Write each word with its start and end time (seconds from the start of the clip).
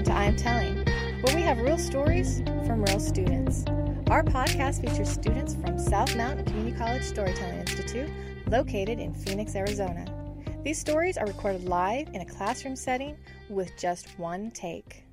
Welcome 0.00 0.14
to 0.14 0.18
I'm 0.18 0.36
Telling, 0.36 0.76
where 1.20 1.36
we 1.36 1.42
have 1.42 1.58
real 1.58 1.76
stories 1.76 2.40
from 2.64 2.82
real 2.84 2.98
students. 2.98 3.66
Our 4.08 4.24
podcast 4.24 4.80
features 4.80 5.10
students 5.10 5.56
from 5.56 5.78
South 5.78 6.16
Mountain 6.16 6.46
Community 6.46 6.74
College 6.74 7.02
Storytelling 7.02 7.58
Institute, 7.58 8.08
located 8.46 8.98
in 8.98 9.12
Phoenix, 9.12 9.54
Arizona. 9.54 10.06
These 10.64 10.78
stories 10.78 11.18
are 11.18 11.26
recorded 11.26 11.64
live 11.64 12.08
in 12.14 12.22
a 12.22 12.24
classroom 12.24 12.76
setting 12.76 13.14
with 13.50 13.76
just 13.76 14.18
one 14.18 14.50
take. 14.52 15.04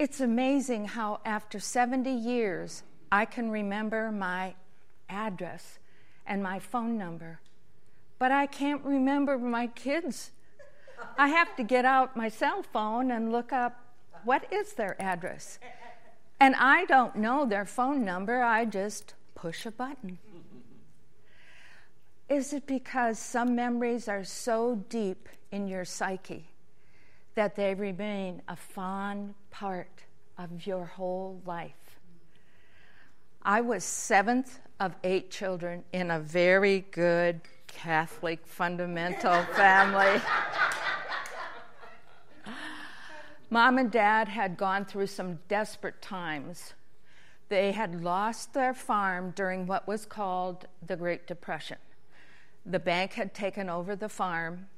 It's 0.00 0.18
amazing 0.22 0.86
how, 0.86 1.20
after 1.26 1.60
70 1.60 2.10
years, 2.10 2.84
I 3.12 3.26
can 3.26 3.50
remember 3.50 4.10
my 4.10 4.54
address 5.10 5.78
and 6.26 6.42
my 6.42 6.58
phone 6.58 6.96
number, 6.96 7.38
but 8.18 8.32
I 8.32 8.46
can't 8.46 8.82
remember 8.82 9.36
my 9.36 9.66
kids. 9.66 10.30
I 11.18 11.28
have 11.28 11.54
to 11.56 11.62
get 11.62 11.84
out 11.84 12.16
my 12.16 12.30
cell 12.30 12.62
phone 12.62 13.10
and 13.10 13.30
look 13.30 13.52
up 13.52 13.78
what 14.24 14.50
is 14.50 14.72
their 14.72 14.96
address. 15.02 15.58
And 16.40 16.54
I 16.56 16.86
don't 16.86 17.16
know 17.16 17.44
their 17.44 17.66
phone 17.66 18.02
number, 18.02 18.42
I 18.42 18.64
just 18.64 19.12
push 19.34 19.66
a 19.66 19.70
button. 19.70 20.18
Is 22.30 22.54
it 22.54 22.66
because 22.66 23.18
some 23.18 23.54
memories 23.54 24.08
are 24.08 24.24
so 24.24 24.82
deep 24.88 25.28
in 25.52 25.68
your 25.68 25.84
psyche 25.84 26.49
that 27.34 27.56
they 27.56 27.74
remain 27.74 28.42
a 28.48 28.56
fond 28.56 29.34
part 29.50 30.04
of 30.38 30.66
your 30.66 30.84
whole 30.84 31.40
life? 31.44 31.72
I 33.42 33.60
was 33.60 33.84
seventh 33.84 34.60
of 34.80 34.94
eight 35.04 35.30
children 35.30 35.84
in 35.92 36.10
a 36.10 36.20
very 36.20 36.86
good 36.90 37.40
Catholic 37.66 38.46
fundamental 38.46 39.42
family. 39.54 40.20
Mom 43.48 43.78
and 43.78 43.90
dad 43.90 44.28
had 44.28 44.56
gone 44.56 44.84
through 44.84 45.08
some 45.08 45.38
desperate 45.48 46.00
times. 46.00 46.74
They 47.48 47.72
had 47.72 48.04
lost 48.04 48.54
their 48.54 48.72
farm 48.72 49.32
during 49.34 49.66
what 49.66 49.88
was 49.88 50.06
called 50.06 50.66
the 50.86 50.94
Great 50.96 51.26
Depression. 51.26 51.78
The 52.64 52.78
bank 52.78 53.14
had 53.14 53.34
taken 53.34 53.68
over 53.68 53.96
the 53.96 54.08
farm, 54.08 54.68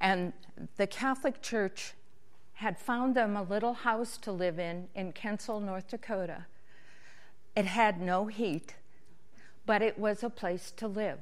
and 0.00 0.32
the 0.76 0.86
Catholic 0.86 1.42
Church 1.42 1.94
had 2.54 2.78
found 2.78 3.14
them 3.14 3.36
a 3.36 3.42
little 3.42 3.74
house 3.74 4.16
to 4.18 4.32
live 4.32 4.58
in 4.58 4.88
in 4.94 5.12
Kensal, 5.12 5.62
North 5.62 5.88
Dakota. 5.88 6.46
It 7.54 7.66
had 7.66 8.00
no 8.00 8.26
heat, 8.26 8.74
but 9.66 9.82
it 9.82 9.98
was 9.98 10.22
a 10.22 10.30
place 10.30 10.70
to 10.72 10.88
live. 10.88 11.18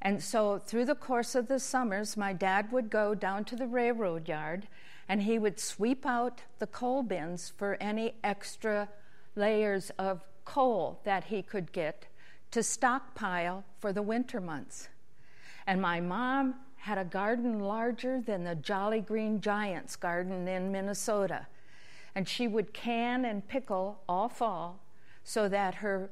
And 0.00 0.22
so, 0.22 0.58
through 0.58 0.86
the 0.86 0.94
course 0.94 1.34
of 1.34 1.46
the 1.46 1.60
summers, 1.60 2.16
my 2.16 2.32
dad 2.32 2.72
would 2.72 2.90
go 2.90 3.14
down 3.14 3.44
to 3.46 3.56
the 3.56 3.66
railroad 3.66 4.28
yard 4.28 4.66
and 5.08 5.22
he 5.22 5.38
would 5.38 5.60
sweep 5.60 6.04
out 6.04 6.42
the 6.58 6.66
coal 6.66 7.02
bins 7.02 7.52
for 7.56 7.76
any 7.80 8.14
extra 8.24 8.88
layers 9.36 9.90
of 9.98 10.24
coal 10.44 11.00
that 11.04 11.24
he 11.24 11.42
could 11.42 11.72
get 11.72 12.06
to 12.50 12.62
stockpile 12.62 13.64
for 13.78 13.92
the 13.92 14.02
winter 14.02 14.40
months. 14.40 14.88
And 15.66 15.80
my 15.80 16.00
mom 16.00 16.56
had 16.82 16.98
a 16.98 17.04
garden 17.04 17.60
larger 17.60 18.20
than 18.20 18.44
the 18.44 18.54
Jolly 18.54 19.00
Green 19.00 19.40
Giants 19.40 19.96
garden 19.96 20.46
in 20.46 20.70
Minnesota. 20.70 21.46
And 22.14 22.28
she 22.28 22.46
would 22.46 22.72
can 22.72 23.24
and 23.24 23.46
pickle 23.46 24.00
all 24.08 24.28
fall 24.28 24.80
so 25.24 25.48
that 25.48 25.76
her 25.76 26.10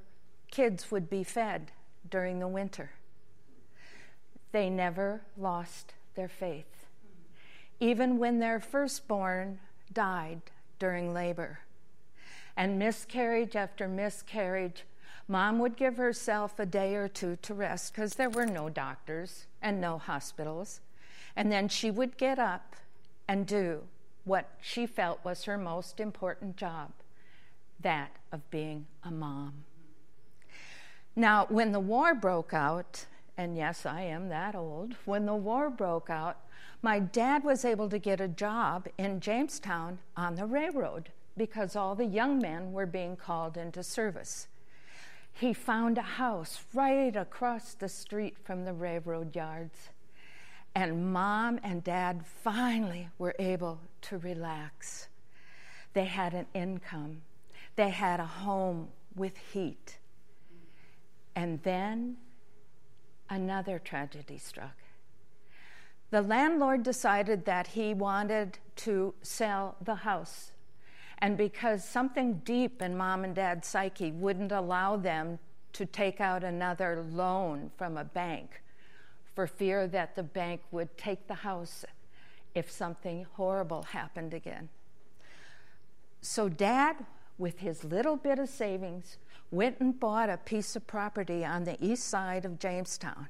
kids 0.50 0.90
would 0.90 1.10
be 1.10 1.22
fed 1.22 1.72
during 2.08 2.38
the 2.38 2.48
winter. 2.48 2.90
They 4.52 4.70
never 4.70 5.22
lost 5.36 5.94
their 6.14 6.28
faith 6.28 6.80
even 7.80 8.18
when 8.18 8.38
their 8.38 8.60
firstborn 8.60 9.58
died 9.92 10.42
during 10.78 11.12
labor. 11.14 11.60
And 12.56 12.78
miscarriage 12.78 13.56
after 13.56 13.88
miscarriage, 13.88 14.84
mom 15.30 15.60
would 15.60 15.76
give 15.76 15.96
herself 15.96 16.58
a 16.58 16.66
day 16.66 16.96
or 16.96 17.06
two 17.06 17.38
to 17.40 17.54
rest 17.54 17.94
because 17.94 18.14
there 18.14 18.28
were 18.28 18.44
no 18.44 18.68
doctors 18.68 19.46
and 19.62 19.80
no 19.80 19.96
hospitals. 19.96 20.80
And 21.36 21.52
then 21.52 21.68
she 21.68 21.88
would 21.88 22.16
get 22.16 22.40
up 22.40 22.74
and 23.28 23.46
do 23.46 23.84
what 24.24 24.50
she 24.60 24.86
felt 24.86 25.24
was 25.24 25.44
her 25.44 25.56
most 25.56 26.00
important 26.00 26.56
job 26.56 26.90
that 27.78 28.10
of 28.32 28.50
being 28.50 28.86
a 29.04 29.10
mom. 29.12 29.64
Now, 31.14 31.46
when 31.48 31.70
the 31.70 31.80
war 31.80 32.12
broke 32.12 32.52
out, 32.52 33.06
and 33.36 33.56
yes, 33.56 33.86
I 33.86 34.02
am 34.02 34.28
that 34.30 34.56
old, 34.56 34.96
when 35.04 35.26
the 35.26 35.34
war 35.34 35.70
broke 35.70 36.10
out, 36.10 36.38
my 36.82 36.98
dad 36.98 37.44
was 37.44 37.64
able 37.64 37.88
to 37.90 37.98
get 37.98 38.20
a 38.20 38.26
job 38.26 38.88
in 38.98 39.20
Jamestown 39.20 40.00
on 40.16 40.34
the 40.34 40.46
railroad 40.46 41.10
because 41.36 41.76
all 41.76 41.94
the 41.94 42.04
young 42.04 42.40
men 42.40 42.72
were 42.72 42.86
being 42.86 43.16
called 43.16 43.56
into 43.56 43.84
service. 43.84 44.48
He 45.32 45.52
found 45.52 45.98
a 45.98 46.02
house 46.02 46.60
right 46.74 47.14
across 47.16 47.74
the 47.74 47.88
street 47.88 48.36
from 48.44 48.64
the 48.64 48.72
railroad 48.72 49.34
yards. 49.34 49.90
And 50.74 51.12
mom 51.12 51.58
and 51.62 51.82
dad 51.82 52.26
finally 52.26 53.08
were 53.18 53.34
able 53.38 53.80
to 54.02 54.18
relax. 54.18 55.08
They 55.94 56.04
had 56.04 56.34
an 56.34 56.46
income, 56.54 57.22
they 57.76 57.90
had 57.90 58.20
a 58.20 58.26
home 58.26 58.88
with 59.16 59.36
heat. 59.52 59.98
And 61.34 61.62
then 61.62 62.16
another 63.28 63.78
tragedy 63.78 64.38
struck 64.38 64.76
the 66.10 66.22
landlord 66.22 66.82
decided 66.82 67.44
that 67.44 67.68
he 67.68 67.94
wanted 67.94 68.58
to 68.76 69.14
sell 69.22 69.76
the 69.80 69.94
house. 69.94 70.52
And 71.22 71.36
because 71.36 71.84
something 71.84 72.40
deep 72.44 72.80
in 72.80 72.96
mom 72.96 73.24
and 73.24 73.34
dad's 73.34 73.68
psyche 73.68 74.10
wouldn't 74.10 74.52
allow 74.52 74.96
them 74.96 75.38
to 75.74 75.86
take 75.86 76.20
out 76.20 76.42
another 76.42 77.04
loan 77.10 77.70
from 77.76 77.96
a 77.96 78.04
bank 78.04 78.62
for 79.34 79.46
fear 79.46 79.86
that 79.86 80.16
the 80.16 80.22
bank 80.22 80.60
would 80.70 80.96
take 80.96 81.26
the 81.26 81.34
house 81.34 81.84
if 82.54 82.70
something 82.70 83.26
horrible 83.34 83.82
happened 83.82 84.34
again. 84.34 84.68
So, 86.20 86.48
dad, 86.48 86.96
with 87.38 87.60
his 87.60 87.84
little 87.84 88.16
bit 88.16 88.38
of 88.38 88.48
savings, 88.48 89.18
went 89.50 89.80
and 89.80 89.98
bought 89.98 90.28
a 90.28 90.36
piece 90.36 90.76
of 90.76 90.86
property 90.86 91.44
on 91.44 91.64
the 91.64 91.82
east 91.84 92.04
side 92.04 92.44
of 92.44 92.58
Jamestown. 92.58 93.28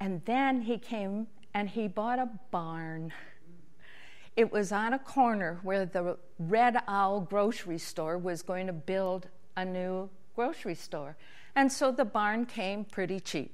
And 0.00 0.22
then 0.24 0.62
he 0.62 0.78
came 0.78 1.26
and 1.54 1.68
he 1.68 1.88
bought 1.88 2.18
a 2.18 2.28
barn. 2.50 3.12
It 4.38 4.52
was 4.52 4.70
on 4.70 4.92
a 4.92 5.00
corner 5.00 5.58
where 5.64 5.84
the 5.84 6.16
Red 6.38 6.76
Owl 6.86 7.22
grocery 7.22 7.78
store 7.78 8.16
was 8.16 8.40
going 8.40 8.68
to 8.68 8.72
build 8.72 9.26
a 9.56 9.64
new 9.64 10.08
grocery 10.36 10.76
store. 10.76 11.16
And 11.56 11.72
so 11.72 11.90
the 11.90 12.04
barn 12.04 12.46
came 12.46 12.84
pretty 12.84 13.18
cheap. 13.18 13.52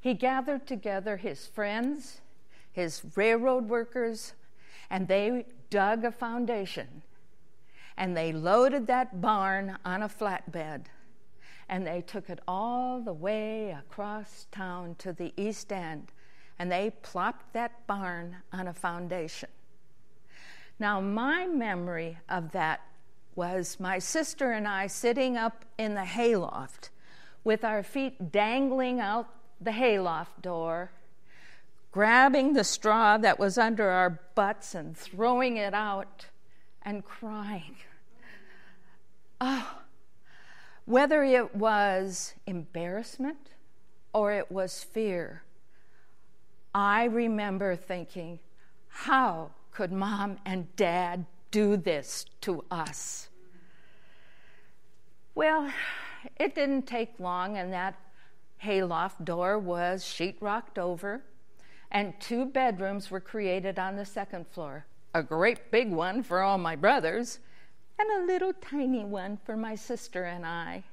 He 0.00 0.14
gathered 0.14 0.64
together 0.64 1.16
his 1.16 1.48
friends, 1.48 2.20
his 2.70 3.02
railroad 3.16 3.68
workers, 3.68 4.34
and 4.90 5.08
they 5.08 5.46
dug 5.70 6.04
a 6.04 6.12
foundation. 6.12 7.02
And 7.96 8.16
they 8.16 8.30
loaded 8.32 8.86
that 8.86 9.20
barn 9.20 9.76
on 9.84 10.04
a 10.04 10.08
flatbed 10.08 10.84
and 11.68 11.84
they 11.84 12.00
took 12.00 12.30
it 12.30 12.38
all 12.46 13.00
the 13.00 13.12
way 13.12 13.70
across 13.70 14.46
town 14.52 14.94
to 14.98 15.12
the 15.12 15.32
east 15.36 15.72
end, 15.72 16.12
and 16.60 16.70
they 16.70 16.90
plopped 17.02 17.52
that 17.54 17.88
barn 17.88 18.36
on 18.52 18.68
a 18.68 18.72
foundation. 18.72 19.48
Now, 20.80 20.98
my 20.98 21.46
memory 21.46 22.16
of 22.26 22.52
that 22.52 22.80
was 23.36 23.78
my 23.78 23.98
sister 23.98 24.52
and 24.52 24.66
I 24.66 24.86
sitting 24.86 25.36
up 25.36 25.66
in 25.76 25.94
the 25.94 26.06
hayloft 26.06 26.88
with 27.44 27.64
our 27.64 27.82
feet 27.82 28.32
dangling 28.32 28.98
out 28.98 29.28
the 29.60 29.72
hayloft 29.72 30.40
door, 30.40 30.90
grabbing 31.92 32.54
the 32.54 32.64
straw 32.64 33.18
that 33.18 33.38
was 33.38 33.58
under 33.58 33.90
our 33.90 34.20
butts 34.34 34.74
and 34.74 34.96
throwing 34.96 35.58
it 35.58 35.74
out 35.74 36.26
and 36.80 37.04
crying. 37.04 37.76
Oh, 39.38 39.82
whether 40.86 41.22
it 41.22 41.54
was 41.54 42.32
embarrassment 42.46 43.50
or 44.14 44.32
it 44.32 44.50
was 44.50 44.82
fear, 44.82 45.42
I 46.74 47.04
remember 47.04 47.76
thinking, 47.76 48.38
how 48.88 49.50
could 49.70 49.92
mom 49.92 50.38
and 50.44 50.74
dad 50.76 51.26
do 51.50 51.76
this 51.76 52.26
to 52.42 52.64
us? 52.70 53.28
Well, 55.34 55.70
it 56.38 56.54
didn't 56.54 56.86
take 56.86 57.18
long, 57.18 57.56
and 57.56 57.72
that 57.72 57.98
hayloft 58.58 59.24
door 59.24 59.58
was 59.58 60.04
sheetrocked 60.04 60.78
over, 60.78 61.22
and 61.90 62.14
two 62.20 62.44
bedrooms 62.44 63.10
were 63.10 63.20
created 63.20 63.78
on 63.78 63.96
the 63.96 64.04
second 64.04 64.46
floor 64.48 64.84
a 65.14 65.22
great 65.22 65.70
big 65.70 65.90
one 65.90 66.22
for 66.22 66.40
all 66.40 66.58
my 66.58 66.76
brothers, 66.76 67.40
and 67.98 68.08
a 68.10 68.32
little 68.32 68.52
tiny 68.52 69.04
one 69.04 69.38
for 69.44 69.56
my 69.56 69.74
sister 69.74 70.24
and 70.24 70.46
I. 70.46 70.84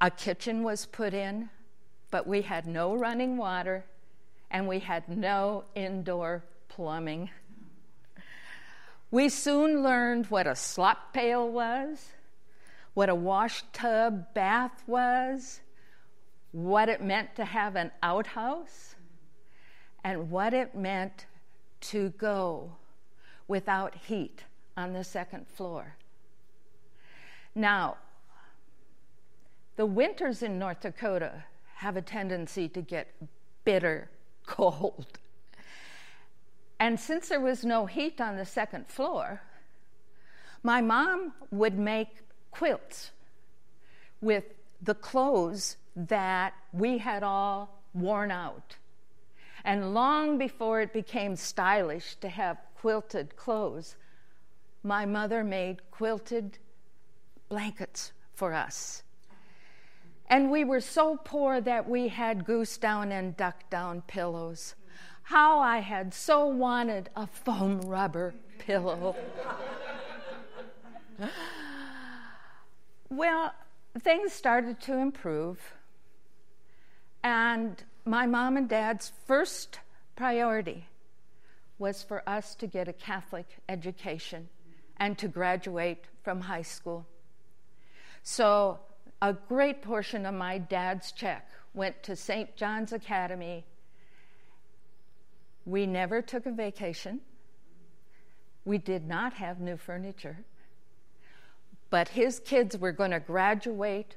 A 0.00 0.10
kitchen 0.10 0.62
was 0.62 0.86
put 0.86 1.14
in, 1.14 1.48
but 2.10 2.26
we 2.26 2.42
had 2.42 2.66
no 2.66 2.94
running 2.94 3.36
water 3.36 3.84
and 4.50 4.68
we 4.68 4.80
had 4.80 5.08
no 5.08 5.64
indoor 5.74 6.44
plumbing. 6.68 7.30
We 9.12 9.28
soon 9.28 9.82
learned 9.82 10.28
what 10.28 10.46
a 10.46 10.56
slop 10.56 11.12
pail 11.12 11.46
was, 11.46 12.12
what 12.94 13.10
a 13.10 13.14
wash 13.14 13.62
tub 13.74 14.32
bath 14.32 14.82
was, 14.86 15.60
what 16.52 16.88
it 16.88 17.02
meant 17.02 17.36
to 17.36 17.44
have 17.44 17.76
an 17.76 17.90
outhouse, 18.02 18.94
and 20.02 20.30
what 20.30 20.54
it 20.54 20.74
meant 20.74 21.26
to 21.82 22.08
go 22.16 22.72
without 23.48 23.94
heat 23.94 24.44
on 24.78 24.94
the 24.94 25.04
second 25.04 25.46
floor. 25.46 25.94
Now, 27.54 27.98
the 29.76 29.84
winters 29.84 30.42
in 30.42 30.58
North 30.58 30.80
Dakota 30.80 31.44
have 31.74 31.98
a 31.98 32.02
tendency 32.02 32.66
to 32.70 32.80
get 32.80 33.08
bitter 33.62 34.08
cold. 34.46 35.18
And 36.82 36.98
since 36.98 37.28
there 37.28 37.38
was 37.38 37.64
no 37.64 37.86
heat 37.86 38.20
on 38.20 38.36
the 38.36 38.44
second 38.44 38.88
floor, 38.88 39.40
my 40.64 40.80
mom 40.80 41.32
would 41.52 41.78
make 41.78 42.08
quilts 42.50 43.12
with 44.20 44.42
the 44.82 44.96
clothes 44.96 45.76
that 45.94 46.54
we 46.72 46.98
had 46.98 47.22
all 47.22 47.80
worn 47.94 48.32
out. 48.32 48.78
And 49.64 49.94
long 49.94 50.38
before 50.38 50.80
it 50.80 50.92
became 50.92 51.36
stylish 51.36 52.16
to 52.16 52.28
have 52.28 52.58
quilted 52.74 53.36
clothes, 53.36 53.94
my 54.82 55.06
mother 55.06 55.44
made 55.44 55.88
quilted 55.92 56.58
blankets 57.48 58.10
for 58.34 58.54
us. 58.54 59.04
And 60.26 60.50
we 60.50 60.64
were 60.64 60.80
so 60.80 61.16
poor 61.22 61.60
that 61.60 61.88
we 61.88 62.08
had 62.08 62.44
goose 62.44 62.76
down 62.76 63.12
and 63.12 63.36
duck 63.36 63.70
down 63.70 64.02
pillows. 64.08 64.74
How 65.24 65.58
I 65.58 65.78
had 65.78 66.12
so 66.12 66.46
wanted 66.46 67.10
a 67.16 67.26
foam 67.26 67.80
rubber 67.82 68.34
pillow. 68.58 69.16
well, 73.10 73.54
things 74.00 74.32
started 74.32 74.80
to 74.82 74.96
improve, 74.98 75.58
and 77.22 77.82
my 78.04 78.26
mom 78.26 78.56
and 78.56 78.68
dad's 78.68 79.12
first 79.26 79.80
priority 80.16 80.86
was 81.78 82.02
for 82.02 82.28
us 82.28 82.54
to 82.56 82.66
get 82.66 82.88
a 82.88 82.92
Catholic 82.92 83.46
education 83.68 84.48
and 84.96 85.18
to 85.18 85.28
graduate 85.28 86.04
from 86.22 86.40
high 86.40 86.62
school. 86.62 87.06
So, 88.22 88.78
a 89.20 89.32
great 89.32 89.82
portion 89.82 90.26
of 90.26 90.34
my 90.34 90.58
dad's 90.58 91.12
check 91.12 91.48
went 91.74 92.02
to 92.04 92.16
St. 92.16 92.54
John's 92.56 92.92
Academy 92.92 93.64
we 95.64 95.86
never 95.86 96.22
took 96.22 96.46
a 96.46 96.50
vacation. 96.50 97.20
We 98.64 98.78
did 98.78 99.06
not 99.06 99.34
have 99.34 99.60
new 99.60 99.76
furniture. 99.76 100.44
But 101.90 102.08
his 102.10 102.40
kids 102.40 102.78
were 102.78 102.92
going 102.92 103.10
to 103.10 103.20
graduate 103.20 104.16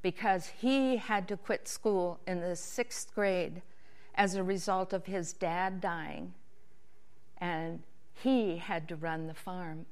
because 0.00 0.46
he 0.60 0.96
had 0.96 1.28
to 1.28 1.36
quit 1.36 1.68
school 1.68 2.20
in 2.26 2.40
the 2.40 2.56
sixth 2.56 3.14
grade 3.14 3.62
as 4.14 4.34
a 4.34 4.42
result 4.42 4.92
of 4.92 5.06
his 5.06 5.32
dad 5.32 5.80
dying. 5.80 6.34
And 7.38 7.82
he 8.14 8.56
had 8.56 8.88
to 8.88 8.96
run 8.96 9.26
the 9.26 9.34
farm. 9.34 9.86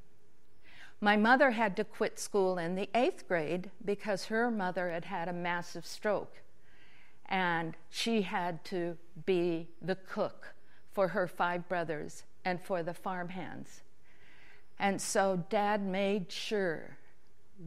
My 1.01 1.17
mother 1.17 1.51
had 1.51 1.77
to 1.77 1.85
quit 1.85 2.19
school 2.19 2.57
in 2.57 2.75
the 2.75 2.89
eighth 2.95 3.29
grade 3.29 3.71
because 3.85 4.27
her 4.27 4.51
mother 4.51 4.91
had 4.91 5.05
had 5.05 5.29
a 5.29 5.33
massive 5.33 5.85
stroke 5.87 6.41
and 7.29 7.77
she 7.91 8.23
had 8.23 8.65
to 8.65 8.97
be 9.27 9.69
the 9.83 9.97
cook 9.97 10.55
for 10.97 11.09
her 11.09 11.27
five 11.27 11.69
brothers 11.69 12.25
and 12.47 12.59
for 12.59 12.83
the 12.83 12.95
farmhands. 12.95 13.83
And 14.79 14.99
so 14.99 15.45
dad 15.51 15.83
made 15.83 16.33
sure 16.33 16.97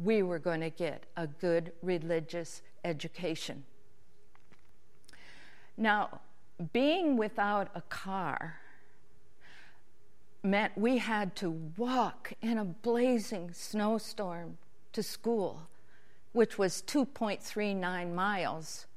we 0.03 0.23
were 0.23 0.39
going 0.39 0.61
to 0.61 0.71
get 0.71 1.05
a 1.15 1.27
good 1.27 1.71
religious 1.83 2.63
education. 2.83 3.65
Now, 5.77 6.21
being 6.73 7.17
without 7.17 7.69
a 7.75 7.81
car 7.81 8.61
meant 10.41 10.75
we 10.75 10.97
had 10.97 11.35
to 11.35 11.51
walk 11.77 12.33
in 12.41 12.57
a 12.57 12.65
blazing 12.65 13.51
snowstorm 13.53 14.57
to 14.93 15.03
school, 15.03 15.69
which 16.31 16.57
was 16.57 16.81
2.39 16.81 18.11
miles 18.11 18.87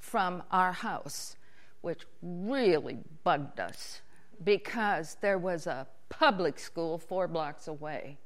from 0.00 0.42
our 0.50 0.72
house 0.72 1.36
which 1.80 2.02
really 2.22 2.98
bugged 3.24 3.60
us 3.60 4.00
because 4.42 5.16
there 5.20 5.38
was 5.38 5.66
a 5.66 5.86
public 6.08 6.58
school 6.58 6.98
four 6.98 7.28
blocks 7.28 7.68
away. 7.68 8.18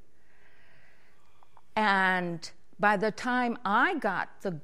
And 1.77 2.51
by 2.79 2.97
the 2.97 3.11
time 3.11 3.59
I 3.65 3.95
got 3.97 4.29
the 4.43 4.61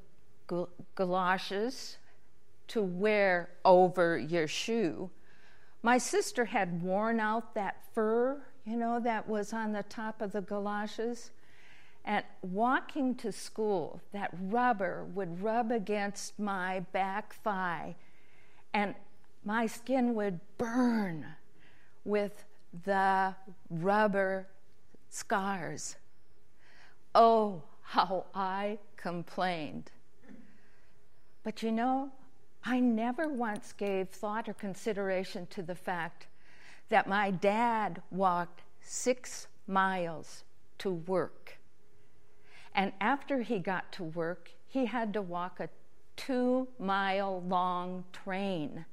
galoshes 0.95 1.99
to 2.69 2.83
wear 2.83 3.51
over 3.65 4.19
your 4.19 4.49
shoe, 4.49 5.11
my 5.83 5.99
sister 5.99 6.47
had 6.47 6.83
worn 6.83 7.21
out 7.21 7.55
that 7.55 7.83
fur, 7.95 8.43
you 8.65 8.77
know, 8.77 8.99
that 9.01 9.29
was 9.29 9.53
on 9.53 9.73
the 9.73 9.85
top 9.85 10.21
of 10.21 10.33
the 10.33 10.41
galoshes. 10.41 11.31
And 12.05 12.25
walking 12.43 13.15
to 13.17 13.33
school, 13.33 14.01
that 14.13 14.31
rubber 14.41 15.05
would 15.15 15.43
rub 15.43 15.71
against 15.73 16.39
my 16.39 16.81
back 16.93 17.35
thigh 17.43 17.97
and 18.77 18.95
my 19.43 19.67
skin 19.67 20.15
would 20.15 20.39
burn 20.59 21.25
with 22.05 22.45
the 22.85 23.35
rubber 23.71 24.47
scars. 25.09 25.97
Oh, 27.15 27.63
how 27.81 28.27
I 28.35 28.79
complained. 28.99 29.91
But 31.43 31.63
you 31.63 31.73
know, 31.73 32.11
I 32.67 32.79
never 32.81 33.29
once 33.29 33.73
gave 33.73 34.11
thought 34.11 34.47
or 34.47 34.53
consideration 34.53 35.47
to 35.53 35.63
the 35.63 35.75
fact 35.75 36.27
that 36.91 37.09
my 37.09 37.31
dad 37.31 38.03
walked 38.11 38.61
six 38.83 39.47
miles 39.67 40.45
to 40.81 40.91
work. 40.91 41.57
And 42.75 42.93
after 43.01 43.41
he 43.41 43.59
got 43.59 43.91
to 43.93 44.05
work, 44.05 44.51
he 44.69 44.85
had 44.85 45.15
to 45.15 45.23
walk 45.23 45.61
a 45.61 45.71
two 46.17 46.69
mile 46.79 47.43
long 47.47 48.05
train 48.13 48.85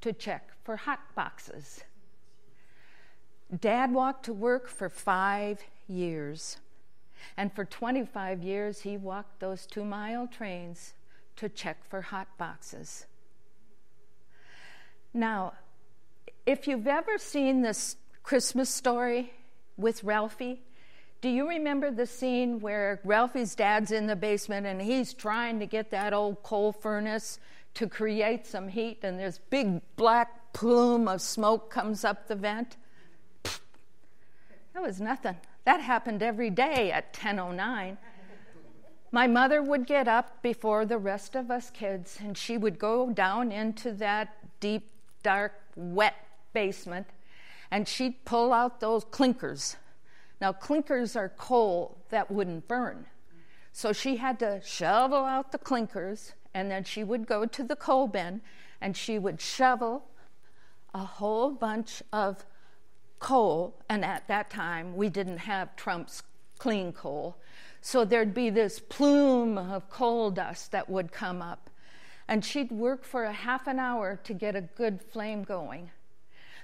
to 0.00 0.12
check 0.12 0.50
for 0.64 0.76
hot 0.76 1.00
boxes. 1.14 1.84
Dad 3.58 3.92
walked 3.92 4.24
to 4.26 4.32
work 4.32 4.68
for 4.68 4.88
five 4.88 5.60
years. 5.88 6.58
And 7.36 7.52
for 7.52 7.64
25 7.64 8.42
years, 8.42 8.80
he 8.80 8.96
walked 8.96 9.40
those 9.40 9.66
two 9.66 9.84
mile 9.84 10.26
trains 10.26 10.94
to 11.36 11.48
check 11.48 11.84
for 11.88 12.00
hot 12.00 12.28
boxes. 12.38 13.06
Now, 15.12 15.54
if 16.46 16.66
you've 16.66 16.86
ever 16.86 17.18
seen 17.18 17.62
this 17.62 17.96
Christmas 18.22 18.70
story 18.70 19.32
with 19.76 20.04
Ralphie, 20.04 20.62
do 21.20 21.28
you 21.28 21.48
remember 21.48 21.90
the 21.90 22.06
scene 22.06 22.60
where 22.60 23.00
Ralphie's 23.04 23.54
dad's 23.54 23.90
in 23.90 24.06
the 24.06 24.16
basement 24.16 24.66
and 24.66 24.80
he's 24.80 25.12
trying 25.12 25.60
to 25.60 25.66
get 25.66 25.90
that 25.90 26.14
old 26.14 26.42
coal 26.42 26.72
furnace 26.72 27.38
to 27.74 27.86
create 27.86 28.46
some 28.46 28.68
heat 28.68 29.00
and 29.02 29.18
this 29.18 29.38
big 29.50 29.82
black 29.96 30.52
plume 30.54 31.06
of 31.06 31.20
smoke 31.20 31.70
comes 31.70 32.04
up 32.04 32.26
the 32.26 32.34
vent? 32.34 32.76
That 34.72 34.82
was 34.82 35.00
nothing. 35.00 35.36
That 35.64 35.80
happened 35.80 36.22
every 36.22 36.48
day 36.48 36.90
at 36.90 37.12
10:09. 37.12 37.98
My 39.12 39.26
mother 39.26 39.60
would 39.60 39.86
get 39.86 40.08
up 40.08 40.40
before 40.40 40.86
the 40.86 40.96
rest 40.96 41.34
of 41.34 41.50
us 41.50 41.68
kids 41.70 42.18
and 42.20 42.38
she 42.38 42.56
would 42.56 42.78
go 42.78 43.10
down 43.10 43.52
into 43.52 43.92
that 43.94 44.60
deep, 44.60 44.88
dark, 45.22 45.52
wet 45.76 46.14
basement 46.54 47.08
and 47.70 47.86
she'd 47.86 48.24
pull 48.24 48.52
out 48.52 48.80
those 48.80 49.04
clinkers 49.04 49.76
now, 50.40 50.52
clinkers 50.52 51.16
are 51.16 51.28
coal 51.28 51.98
that 52.08 52.30
wouldn't 52.30 52.66
burn. 52.66 53.06
So 53.72 53.92
she 53.92 54.16
had 54.16 54.38
to 54.38 54.60
shovel 54.64 55.24
out 55.24 55.52
the 55.52 55.58
clinkers, 55.58 56.32
and 56.54 56.70
then 56.70 56.84
she 56.84 57.04
would 57.04 57.26
go 57.26 57.44
to 57.44 57.62
the 57.62 57.76
coal 57.76 58.08
bin 58.08 58.40
and 58.80 58.96
she 58.96 59.18
would 59.18 59.40
shovel 59.40 60.04
a 60.94 61.04
whole 61.04 61.50
bunch 61.50 62.02
of 62.12 62.44
coal. 63.18 63.76
And 63.88 64.04
at 64.04 64.26
that 64.28 64.50
time, 64.50 64.96
we 64.96 65.08
didn't 65.08 65.38
have 65.38 65.76
Trump's 65.76 66.22
clean 66.58 66.92
coal. 66.92 67.36
So 67.82 68.04
there'd 68.04 68.34
be 68.34 68.50
this 68.50 68.80
plume 68.80 69.58
of 69.58 69.88
coal 69.90 70.30
dust 70.30 70.72
that 70.72 70.88
would 70.88 71.12
come 71.12 71.40
up. 71.42 71.70
And 72.26 72.44
she'd 72.44 72.70
work 72.70 73.04
for 73.04 73.24
a 73.24 73.32
half 73.32 73.66
an 73.66 73.78
hour 73.78 74.18
to 74.24 74.34
get 74.34 74.56
a 74.56 74.60
good 74.60 75.00
flame 75.02 75.42
going. 75.42 75.90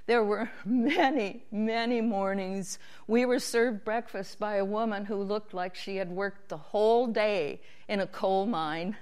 There 0.06 0.25
were 0.25 0.48
many, 0.64 1.44
many 1.50 2.00
mornings 2.00 2.78
we 3.06 3.25
were 3.26 3.40
served 3.40 3.84
breakfast 3.84 4.38
by 4.38 4.56
a 4.56 4.64
woman 4.64 5.04
who 5.04 5.16
looked 5.16 5.52
like 5.52 5.75
she 5.75 5.96
had 5.96 6.10
worked 6.10 6.48
the 6.48 6.56
whole 6.56 7.06
day 7.06 7.60
in 7.88 8.00
a 8.00 8.06
coal 8.06 8.46
mine. 8.46 8.96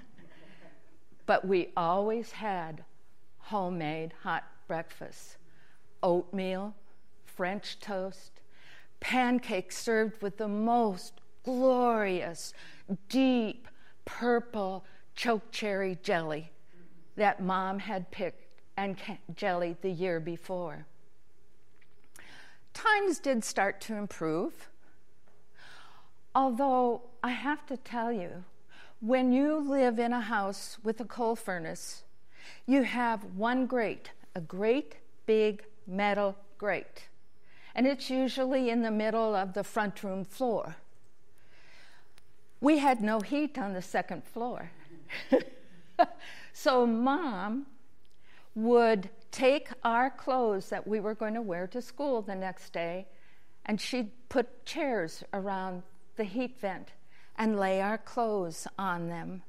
But 1.25 1.47
we 1.47 1.71
always 1.77 2.31
had 2.31 2.83
homemade 3.37 4.13
hot 4.23 4.43
breakfast 4.67 5.37
oatmeal, 6.03 6.75
French 7.25 7.79
toast, 7.79 8.31
pancakes 8.99 9.77
served 9.77 10.21
with 10.21 10.37
the 10.37 10.47
most 10.47 11.13
glorious, 11.43 12.53
deep 13.09 13.67
purple 14.05 14.85
choke 15.15 15.51
cherry 15.51 15.97
jelly 16.03 16.51
that 17.15 17.41
mom 17.41 17.79
had 17.79 18.11
picked 18.11 18.61
and 18.77 18.97
jelly 19.35 19.75
the 19.81 19.89
year 19.89 20.19
before. 20.19 20.85
Times 22.75 23.19
did 23.19 23.43
start 23.45 23.79
to 23.81 23.95
improve, 23.95 24.69
although 26.35 27.03
I 27.23 27.31
have 27.31 27.65
to 27.67 27.77
tell 27.77 28.11
you, 28.11 28.43
when 28.99 29.31
you 29.31 29.57
live 29.57 29.97
in 29.97 30.11
a 30.11 30.19
house 30.19 30.77
with 30.83 30.99
a 30.99 31.05
coal 31.05 31.37
furnace, 31.37 32.03
you 32.67 32.83
have 32.83 33.23
one 33.37 33.65
grate, 33.65 34.11
a 34.35 34.41
great 34.41 34.97
big 35.25 35.63
metal 35.87 36.35
grate, 36.57 37.07
and 37.73 37.87
it's 37.87 38.09
usually 38.09 38.69
in 38.69 38.81
the 38.81 38.91
middle 38.91 39.33
of 39.33 39.53
the 39.53 39.63
front 39.63 40.03
room 40.03 40.25
floor. 40.25 40.75
We 42.59 42.79
had 42.79 43.01
no 43.01 43.21
heat 43.21 43.57
on 43.57 43.71
the 43.71 43.81
second 43.81 44.25
floor. 44.25 44.71
so, 46.53 46.85
mom 46.85 47.67
would 48.53 49.09
take 49.35 49.67
our 49.83 50.09
clothes 50.09 50.69
that 50.69 50.87
we 50.87 51.01
were 51.01 51.13
going 51.13 51.33
to 51.33 51.41
wear 51.41 51.67
to 51.67 51.81
school 51.81 52.21
the 52.21 52.33
next 52.33 52.71
day 52.71 53.05
and 53.65 53.81
she'd 53.81 54.09
put 54.29 54.63
chairs 54.63 55.25
around 55.33 55.83
the 56.15 56.23
heat 56.23 56.57
vent 56.61 56.93
and 57.37 57.59
lay 57.59 57.81
our 57.81 57.97
clothes 57.97 58.65
on 58.79 59.09
them 59.09 59.43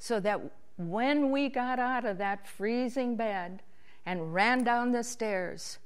so 0.00 0.18
that 0.18 0.40
when 0.76 1.30
we 1.30 1.48
got 1.48 1.78
out 1.78 2.04
of 2.04 2.18
that 2.18 2.48
freezing 2.48 3.14
bed 3.14 3.62
and 4.04 4.34
ran 4.34 4.64
down 4.64 4.90
the 4.90 5.04
stairs, 5.04 5.78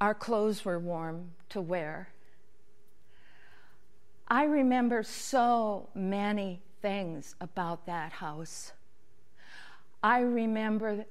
our 0.00 0.14
clothes 0.14 0.64
were 0.64 0.78
warm 0.78 1.32
to 1.50 1.60
wear. 1.60 2.08
I 4.26 4.44
remember 4.44 5.02
so 5.02 5.90
many 5.94 6.62
things 6.80 7.34
about 7.42 7.84
that 7.84 8.12
house. 8.12 8.72
I 10.02 10.20
remember 10.20 11.04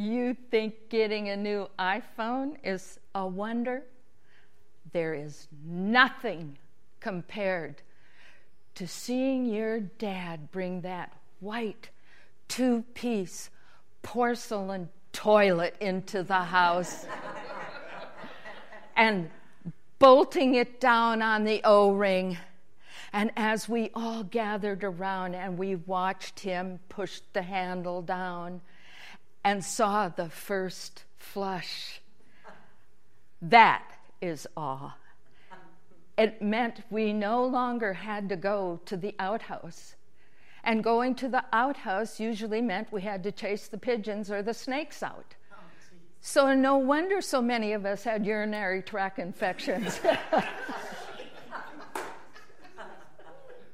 you 0.00 0.36
think 0.50 0.88
getting 0.90 1.28
a 1.28 1.36
new 1.36 1.68
iPhone 1.76 2.54
is 2.62 3.00
a 3.16 3.26
wonder? 3.26 3.82
There 4.92 5.12
is 5.12 5.48
nothing 5.66 6.56
compared 7.00 7.82
to 8.76 8.86
seeing 8.86 9.44
your 9.44 9.80
dad 9.80 10.52
bring 10.52 10.82
that 10.82 11.12
white 11.40 11.90
two 12.46 12.84
piece 12.94 13.50
porcelain 14.02 14.88
toilet 15.12 15.74
into 15.80 16.22
the 16.22 16.44
house 16.44 17.04
and 18.96 19.28
bolting 19.98 20.54
it 20.54 20.80
down 20.80 21.22
on 21.22 21.42
the 21.42 21.60
O 21.64 21.90
ring. 21.90 22.38
And 23.12 23.32
as 23.36 23.68
we 23.68 23.90
all 23.94 24.22
gathered 24.22 24.84
around 24.84 25.34
and 25.34 25.58
we 25.58 25.74
watched 25.74 26.38
him 26.38 26.78
push 26.88 27.20
the 27.32 27.42
handle 27.42 28.00
down 28.00 28.60
and 29.48 29.64
saw 29.64 30.08
the 30.10 30.28
first 30.28 31.04
flush, 31.16 32.02
that 33.40 33.90
is 34.20 34.46
awe. 34.58 34.94
It 36.18 36.42
meant 36.42 36.82
we 36.90 37.14
no 37.14 37.46
longer 37.46 37.94
had 37.94 38.28
to 38.28 38.36
go 38.36 38.78
to 38.84 38.94
the 38.94 39.14
outhouse. 39.18 39.94
And 40.64 40.84
going 40.84 41.14
to 41.14 41.30
the 41.30 41.46
outhouse 41.50 42.20
usually 42.20 42.60
meant 42.60 42.92
we 42.92 43.00
had 43.00 43.22
to 43.22 43.32
chase 43.32 43.68
the 43.68 43.78
pigeons 43.78 44.30
or 44.30 44.42
the 44.42 44.52
snakes 44.52 45.02
out. 45.02 45.34
So, 46.20 46.52
no 46.52 46.76
wonder 46.76 47.22
so 47.22 47.40
many 47.40 47.72
of 47.72 47.86
us 47.86 48.04
had 48.04 48.26
urinary 48.26 48.82
tract 48.82 49.18
infections. 49.18 49.98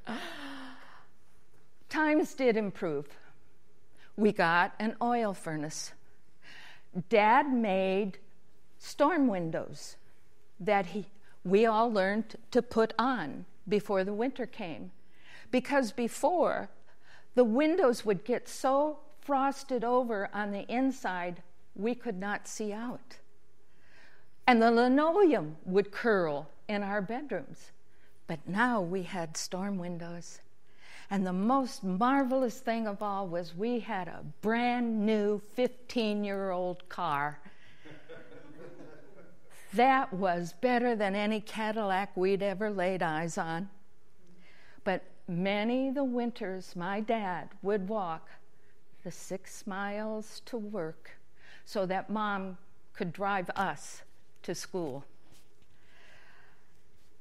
Times 1.89 2.33
did 2.35 2.57
improve. 2.57 3.09
We 4.17 4.33
got 4.33 4.75
an 4.79 4.97
oil 5.03 5.35
furnace. 5.35 5.93
Dad 7.09 7.53
made 7.53 8.19
storm 8.79 9.27
windows 9.27 9.97
that 10.61 10.87
he, 10.87 11.07
we 11.45 11.67
all 11.67 11.93
learned 11.93 12.37
to 12.53 12.63
put 12.63 12.95
on 12.99 13.45
before 13.69 14.05
the 14.05 14.15
winter 14.15 14.47
came. 14.47 14.93
Because 15.51 15.93
before, 15.93 16.69
the 17.35 17.45
windows 17.45 18.05
would 18.05 18.25
get 18.25 18.49
so 18.49 18.99
frosted 19.21 19.83
over 19.83 20.29
on 20.33 20.53
the 20.53 20.67
inside, 20.73 21.43
we 21.75 21.95
could 21.95 22.19
not 22.19 22.47
see 22.47 22.73
out. 22.73 23.19
And 24.47 24.61
the 24.61 24.71
linoleum 24.71 25.57
would 25.65 25.91
curl 25.91 26.51
in 26.69 26.83
our 26.83 27.01
bedrooms. 27.01 27.73
But 28.27 28.47
now 28.47 28.81
we 28.81 29.03
had 29.03 29.37
storm 29.37 29.79
windows. 29.79 30.41
And 31.15 31.25
the 31.25 31.33
most 31.33 31.85
marvelous 31.85 32.59
thing 32.59 32.89
of 32.89 33.01
all 33.01 33.29
was 33.29 33.55
we 33.55 33.79
had 33.79 34.09
a 34.09 34.25
brand 34.41 35.07
new 35.07 35.41
15 35.55 36.25
year 36.25 36.51
old 36.51 36.89
car. 36.89 37.39
that 39.75 40.13
was 40.13 40.55
better 40.61 40.97
than 40.97 41.15
any 41.15 41.41
Cadillac 41.41 42.17
we'd 42.17 42.43
ever 42.43 42.69
laid 42.69 43.01
eyes 43.01 43.39
on. 43.39 43.69
But 44.83 45.05
many 45.29 45.89
the 45.89 46.03
winters 46.03 46.75
my 46.75 46.99
dad 46.99 47.51
would 47.63 47.89
walk 47.89 48.29
the 49.05 49.13
six 49.13 49.69
miles 49.69 50.43
to 50.47 50.57
work 50.57 51.13
so 51.65 51.87
that 51.87 52.11
mom 52.11 52.59
could 52.93 53.13
drive 53.13 53.51
us 53.51 54.03
to 54.43 54.53
school. 54.53 55.05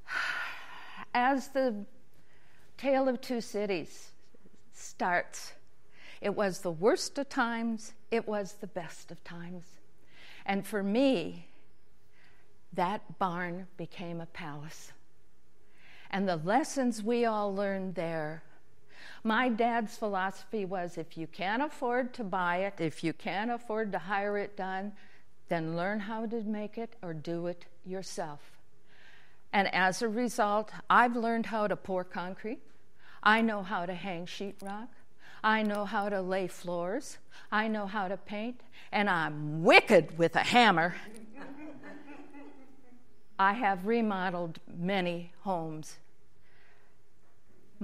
As 1.14 1.46
the 1.46 1.86
Tale 2.76 3.08
of 3.08 3.20
Two 3.20 3.40
Cities 3.40 4.10
starts, 4.72 5.52
it 6.20 6.34
was 6.34 6.60
the 6.60 6.70
worst 6.70 7.18
of 7.18 7.28
times, 7.28 7.92
it 8.10 8.26
was 8.26 8.54
the 8.54 8.66
best 8.66 9.10
of 9.10 9.22
times. 9.24 9.64
And 10.46 10.66
for 10.66 10.82
me, 10.82 11.48
that 12.72 13.18
barn 13.18 13.66
became 13.76 14.20
a 14.20 14.26
palace. 14.26 14.92
And 16.10 16.28
the 16.28 16.36
lessons 16.36 17.02
we 17.02 17.24
all 17.24 17.54
learned 17.54 17.94
there 17.94 18.42
my 19.26 19.48
dad's 19.48 19.96
philosophy 19.96 20.66
was 20.66 20.98
if 20.98 21.16
you 21.16 21.26
can't 21.26 21.62
afford 21.62 22.12
to 22.14 22.24
buy 22.24 22.58
it, 22.58 22.74
if 22.78 23.02
you 23.02 23.14
can't 23.14 23.50
afford 23.50 23.90
to 23.92 23.98
hire 23.98 24.36
it 24.36 24.54
done, 24.54 24.92
then 25.48 25.76
learn 25.76 26.00
how 26.00 26.26
to 26.26 26.42
make 26.42 26.76
it 26.76 26.96
or 27.02 27.14
do 27.14 27.46
it 27.46 27.64
yourself. 27.86 28.53
And 29.54 29.74
as 29.74 30.02
a 30.02 30.08
result, 30.08 30.70
I've 30.90 31.16
learned 31.16 31.46
how 31.46 31.66
to 31.66 31.76
pour 31.76 32.04
concrete. 32.04 32.60
I 33.22 33.40
know 33.40 33.62
how 33.62 33.86
to 33.86 33.94
hang 33.94 34.26
sheetrock. 34.26 34.88
I 35.42 35.62
know 35.62 35.86
how 35.86 36.10
to 36.10 36.20
lay 36.20 36.46
floors. 36.46 37.16
I 37.50 37.68
know 37.68 37.86
how 37.86 38.08
to 38.08 38.18
paint. 38.18 38.60
And 38.92 39.08
I'm 39.08 39.62
wicked 39.62 40.18
with 40.18 40.36
a 40.36 40.40
hammer. 40.40 40.94
I 43.38 43.54
have 43.54 43.86
remodeled 43.86 44.58
many 44.76 45.32
homes 45.40 45.96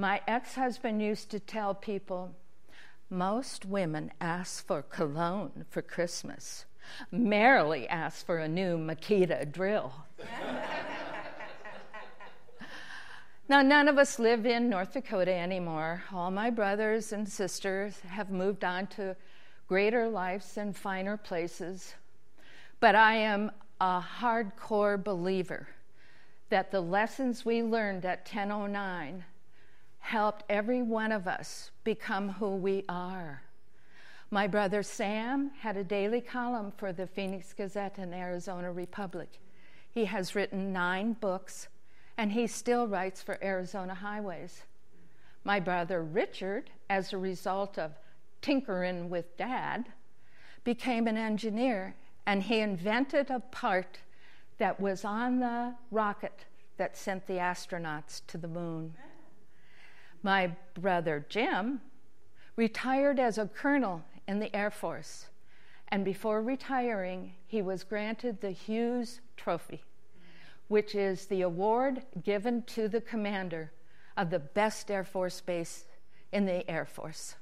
my 0.00 0.20
ex 0.26 0.54
husband 0.54 1.02
used 1.02 1.30
to 1.30 1.38
tell 1.38 1.74
people 1.74 2.34
most 3.10 3.66
women 3.66 4.10
ask 4.20 4.66
for 4.66 4.82
cologne 4.82 5.66
for 5.68 5.82
Christmas. 5.82 6.64
Merrily 7.10 7.88
ask 7.88 8.24
for 8.24 8.38
a 8.38 8.48
new 8.48 8.78
Makita 8.78 9.50
drill. 9.52 9.92
now, 13.50 13.62
none 13.62 13.88
of 13.88 13.98
us 13.98 14.20
live 14.20 14.46
in 14.46 14.70
North 14.70 14.92
Dakota 14.92 15.34
anymore. 15.34 16.04
All 16.12 16.30
my 16.30 16.50
brothers 16.50 17.12
and 17.12 17.28
sisters 17.28 17.98
have 18.06 18.30
moved 18.30 18.62
on 18.62 18.86
to 18.86 19.16
greater 19.66 20.08
lives 20.08 20.56
and 20.56 20.76
finer 20.76 21.16
places. 21.16 21.94
But 22.78 22.94
I 22.94 23.16
am 23.16 23.50
a 23.80 24.00
hardcore 24.20 25.02
believer 25.02 25.66
that 26.50 26.70
the 26.70 26.80
lessons 26.80 27.44
we 27.44 27.60
learned 27.60 28.04
at 28.04 28.20
1009 28.20 29.24
helped 29.98 30.44
every 30.48 30.82
one 30.82 31.10
of 31.10 31.26
us 31.26 31.72
become 31.82 32.28
who 32.28 32.54
we 32.54 32.84
are. 32.88 33.42
My 34.30 34.46
brother 34.46 34.84
Sam 34.84 35.50
had 35.58 35.76
a 35.76 35.82
daily 35.82 36.20
column 36.20 36.72
for 36.76 36.92
the 36.92 37.08
Phoenix 37.08 37.52
Gazette 37.52 37.98
and 37.98 38.14
Arizona 38.14 38.70
Republic. 38.70 39.40
He 39.90 40.04
has 40.04 40.36
written 40.36 40.72
nine 40.72 41.14
books, 41.14 41.66
and 42.20 42.32
he 42.32 42.46
still 42.46 42.86
writes 42.86 43.22
for 43.22 43.42
Arizona 43.42 43.94
Highways. 43.94 44.64
My 45.42 45.58
brother 45.58 46.02
Richard, 46.02 46.68
as 46.90 47.14
a 47.14 47.18
result 47.18 47.78
of 47.78 47.92
tinkering 48.42 49.08
with 49.08 49.38
dad, 49.38 49.86
became 50.62 51.06
an 51.06 51.16
engineer 51.16 51.94
and 52.26 52.42
he 52.42 52.60
invented 52.60 53.30
a 53.30 53.40
part 53.40 54.00
that 54.58 54.78
was 54.78 55.02
on 55.02 55.40
the 55.40 55.74
rocket 55.90 56.44
that 56.76 56.94
sent 56.94 57.26
the 57.26 57.38
astronauts 57.38 58.20
to 58.26 58.36
the 58.36 58.48
moon. 58.48 58.92
My 60.22 60.54
brother 60.74 61.24
Jim 61.26 61.80
retired 62.54 63.18
as 63.18 63.38
a 63.38 63.48
colonel 63.48 64.04
in 64.28 64.40
the 64.40 64.54
Air 64.54 64.70
Force, 64.70 65.28
and 65.88 66.04
before 66.04 66.42
retiring, 66.42 67.32
he 67.46 67.62
was 67.62 67.82
granted 67.82 68.42
the 68.42 68.50
Hughes 68.50 69.22
Trophy, 69.38 69.82
which 70.70 70.94
is 70.94 71.26
the 71.26 71.42
award 71.42 72.00
given 72.22 72.62
to 72.62 72.86
the 72.86 73.00
commander 73.00 73.72
of 74.16 74.30
the 74.30 74.38
best 74.38 74.88
Air 74.88 75.02
Force 75.02 75.40
base 75.40 75.84
in 76.30 76.46
the 76.46 76.70
Air 76.70 76.86
Force. 76.86 77.34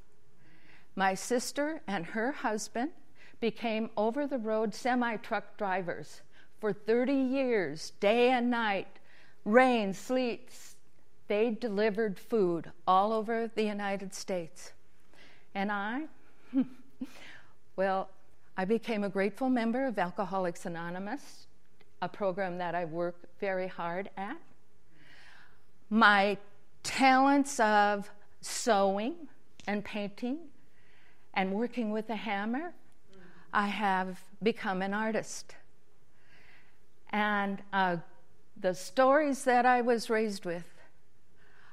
My 0.97 1.13
sister 1.13 1.83
and 1.87 2.07
her 2.07 2.33
husband 2.33 2.91
became 3.39 3.91
over 3.99 4.27
the 4.27 4.39
road 4.39 4.75
semi 4.75 5.17
truck 5.17 5.59
drivers 5.59 6.23
for 6.59 6.73
30 6.73 7.13
years, 7.13 7.93
day 8.01 8.31
and 8.31 8.51
night, 8.51 8.89
rain, 9.45 9.93
sleet. 9.93 10.49
They 11.27 11.51
delivered 11.51 12.19
food 12.19 12.73
all 12.87 13.13
over 13.13 13.51
the 13.55 13.65
United 13.65 14.15
States. 14.15 14.73
And 15.55 15.71
I, 15.71 16.05
well, 17.77 18.09
I 18.57 18.65
became 18.65 19.05
a 19.05 19.11
grateful 19.11 19.51
member 19.51 19.85
of 19.85 19.99
Alcoholics 19.99 20.65
Anonymous, 20.65 21.48
a 22.01 22.09
program 22.09 22.59
that 22.59 22.75
I 22.75 22.85
work 22.85 23.17
very 23.41 23.67
hard 23.67 24.11
at. 24.17 24.37
My 25.91 26.39
talents 26.83 27.59
of 27.61 28.11
sewing 28.41 29.15
and 29.67 29.85
painting 29.85 30.39
and 31.35 31.53
working 31.53 31.91
with 31.91 32.09
a 32.11 32.17
hammer, 32.17 32.73
I 33.53 33.67
have 33.67 34.21
become 34.43 34.83
an 34.83 34.95
artist. 34.95 35.55
And 37.11 37.63
uh, 37.73 37.97
the 38.61 38.75
stories 38.75 39.45
that 39.45 39.65
I 39.65 39.81
was 39.81 40.11
raised 40.11 40.45
with, 40.45 40.67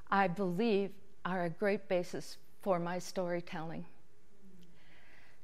I 0.10 0.27
believe, 0.27 0.91
are 1.25 1.46
a 1.46 1.50
great 1.50 1.88
basis 1.88 2.38
for 2.62 2.79
my 2.79 3.00
storytelling. 3.00 3.86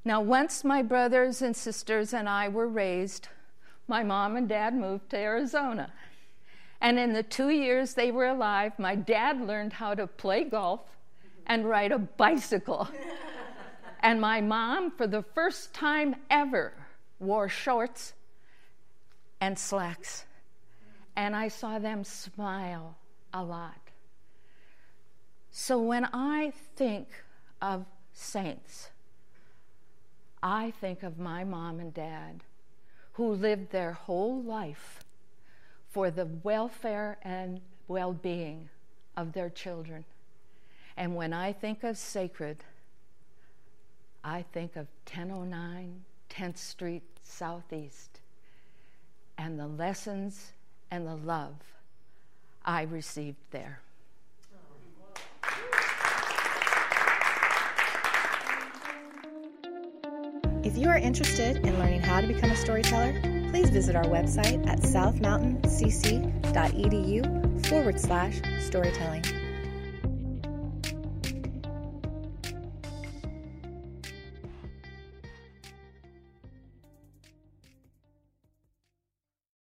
Now, 0.03 0.21
once 0.21 0.63
my 0.63 0.81
brothers 0.81 1.41
and 1.41 1.55
sisters 1.55 2.13
and 2.13 2.27
I 2.27 2.47
were 2.47 2.67
raised, 2.67 3.27
my 3.91 4.03
mom 4.03 4.37
and 4.37 4.47
dad 4.47 4.73
moved 4.73 5.09
to 5.09 5.17
Arizona. 5.17 5.91
And 6.79 6.97
in 6.97 7.11
the 7.11 7.23
two 7.23 7.49
years 7.49 7.93
they 7.93 8.09
were 8.09 8.27
alive, 8.27 8.71
my 8.79 8.95
dad 8.95 9.41
learned 9.41 9.73
how 9.73 9.93
to 9.93 10.07
play 10.07 10.45
golf 10.45 10.79
and 11.45 11.67
ride 11.67 11.91
a 11.91 11.99
bicycle. 11.99 12.87
and 13.99 14.21
my 14.21 14.39
mom, 14.39 14.91
for 14.91 15.07
the 15.07 15.23
first 15.35 15.73
time 15.73 16.15
ever, 16.29 16.71
wore 17.19 17.49
shorts 17.49 18.13
and 19.41 19.59
slacks. 19.59 20.25
And 21.17 21.35
I 21.35 21.49
saw 21.49 21.77
them 21.77 22.05
smile 22.05 22.95
a 23.33 23.43
lot. 23.43 23.75
So 25.51 25.81
when 25.81 26.07
I 26.13 26.53
think 26.77 27.09
of 27.61 27.85
saints, 28.13 28.89
I 30.41 30.71
think 30.79 31.03
of 31.03 31.19
my 31.19 31.43
mom 31.43 31.81
and 31.81 31.93
dad 31.93 32.45
who 33.13 33.33
lived 33.33 33.71
their 33.71 33.93
whole 33.93 34.41
life 34.41 35.03
for 35.89 36.09
the 36.09 36.25
welfare 36.43 37.17
and 37.23 37.61
well 37.87 38.13
being 38.13 38.69
of 39.17 39.33
their 39.33 39.49
children. 39.49 40.05
And 40.95 41.15
when 41.15 41.33
I 41.33 41.51
think 41.53 41.83
of 41.83 41.97
sacred, 41.97 42.63
I 44.23 44.43
think 44.53 44.75
of 44.75 44.87
1009 45.11 46.03
10th 46.29 46.57
Street 46.57 47.03
Southeast 47.23 48.19
and 49.37 49.59
the 49.59 49.67
lessons 49.67 50.53
and 50.89 51.05
the 51.05 51.15
love 51.15 51.55
I 52.63 52.83
received 52.83 53.37
there. 53.51 53.81
If 60.63 60.77
you 60.77 60.89
are 60.89 60.97
interested 60.97 61.57
in 61.57 61.79
learning 61.79 62.01
how 62.01 62.21
to 62.21 62.27
become 62.27 62.51
a 62.51 62.55
storyteller, 62.55 63.19
please 63.49 63.71
visit 63.71 63.95
our 63.95 64.05
website 64.05 64.67
at 64.67 64.81
southmountaincc.edu 64.81 67.65
forward 67.65 67.99
slash 67.99 68.39
storytelling. 68.59 69.23